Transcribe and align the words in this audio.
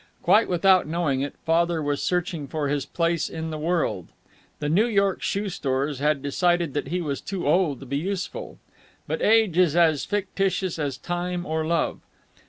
Quite 0.23 0.49
without 0.49 0.87
knowing 0.87 1.21
it, 1.21 1.35
Father 1.45 1.79
was 1.79 2.01
searching 2.01 2.47
for 2.47 2.67
his 2.69 2.87
place 2.87 3.29
in 3.29 3.51
the 3.51 3.59
world. 3.59 4.07
The 4.57 4.67
New 4.67 4.87
York 4.87 5.21
shoe 5.21 5.47
stores 5.47 5.99
had 5.99 6.23
decided 6.23 6.73
that 6.73 6.87
he 6.87 7.01
was 7.01 7.21
too 7.21 7.47
old 7.47 7.79
to 7.81 7.85
be 7.85 7.97
useful. 7.97 8.57
But 9.05 9.21
age 9.21 9.59
is 9.59 9.75
as 9.75 10.03
fictitious 10.03 10.79
as 10.79 10.97
time 10.97 11.45
or 11.45 11.67
love. 11.67 11.99